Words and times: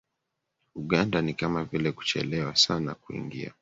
Uganda 0.75 1.21
ni 1.21 1.33
kama 1.33 1.63
vile 1.63 1.91
Kuchelewa 1.91 2.55
sana 2.55 2.95
kuingia 2.95 3.53